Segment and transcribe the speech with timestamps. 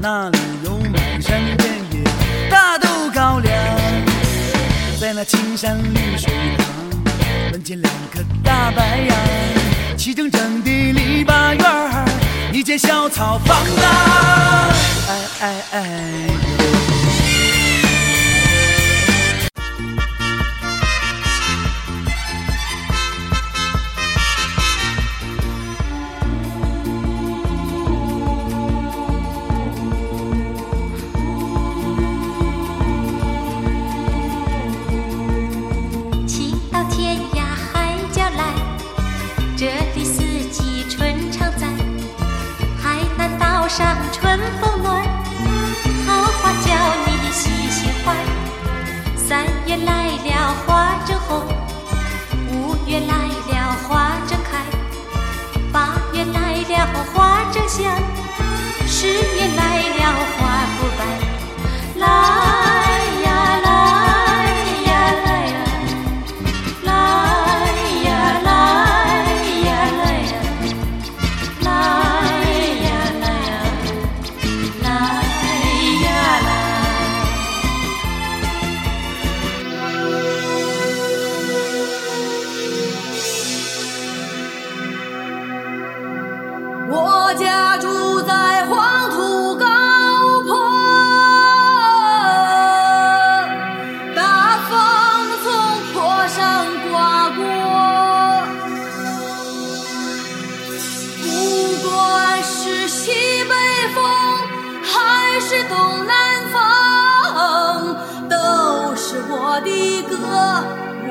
[0.00, 2.04] 那里有满山遍野
[2.48, 3.52] 大豆高粱，
[5.00, 6.66] 在那青山绿水旁，
[7.50, 9.16] 门前两棵大白杨，
[9.96, 12.04] 齐整整的篱笆院儿，
[12.52, 14.70] 一间小草房啊，
[15.08, 16.87] 哎哎哎。
[49.28, 51.44] 三月来了花正红，
[87.38, 89.64] 家住在黄土高
[90.42, 90.50] 坡
[94.12, 94.74] 大风
[95.44, 95.46] 从
[95.92, 97.44] 坡上刮过
[101.22, 103.12] 不管是西
[103.44, 103.54] 北
[103.94, 104.02] 风
[104.82, 106.16] 还是东南
[106.52, 107.96] 风
[108.28, 110.16] 都是我的歌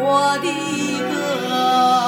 [0.00, 0.48] 我的
[1.10, 2.03] 歌。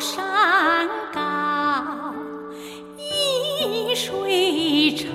[0.00, 2.12] 山高，
[2.96, 5.08] 一水长，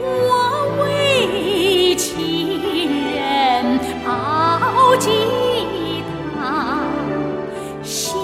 [0.00, 2.60] 我为情
[3.12, 5.10] 人熬鸡
[6.38, 6.84] 汤。
[7.82, 8.14] 洗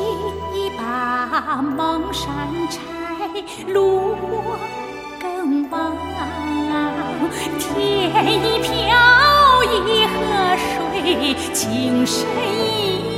[0.79, 2.33] 把蒙山
[2.71, 2.81] 柴，
[3.73, 4.57] 炉火
[5.21, 5.97] 更旺。
[7.59, 7.69] 天
[8.25, 8.73] 一飘，
[9.65, 10.15] 一河
[10.57, 13.16] 水，情深意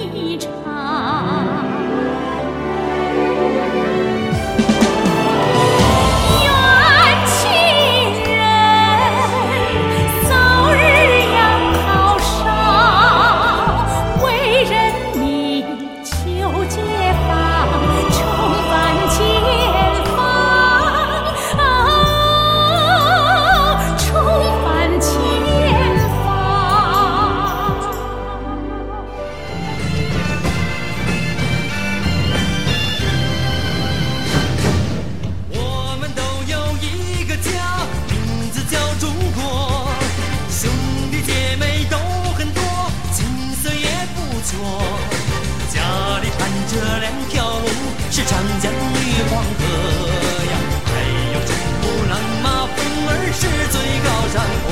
[46.71, 47.67] 这两条路，
[48.11, 49.61] 是长江与黄河
[50.53, 50.55] 呀，
[50.85, 50.91] 还
[51.33, 51.51] 有珠
[51.81, 52.13] 穆朗
[52.43, 52.79] 玛峰
[53.09, 53.41] 儿是
[53.73, 54.67] 最高山坡。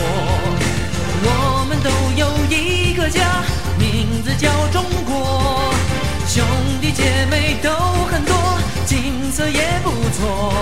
[1.24, 1.30] 我
[1.66, 1.88] 们都
[2.20, 3.42] 有一个家，
[3.78, 5.72] 名字叫中国。
[6.28, 6.44] 兄
[6.82, 7.70] 弟姐妹都
[8.12, 8.36] 很多，
[8.84, 10.52] 景色也不错。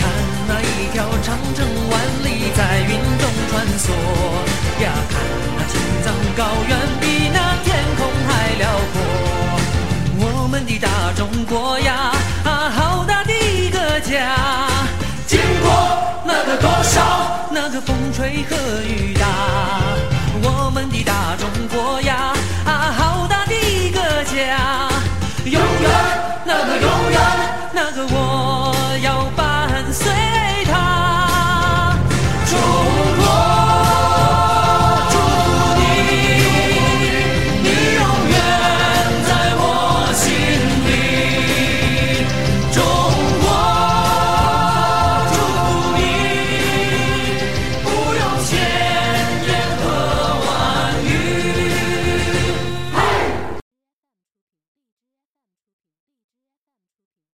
[0.00, 0.10] 看
[0.48, 1.94] 那一条长城万
[2.24, 3.94] 里在云中穿梭
[4.82, 5.14] 呀，看
[5.56, 6.76] 那青藏高原
[10.80, 12.10] 大中国呀，
[12.44, 14.34] 啊，好大的一个家。
[15.26, 15.70] 经过
[16.24, 19.26] 那个多少，那个风吹和雨打，
[20.42, 22.09] 我们的大中国呀，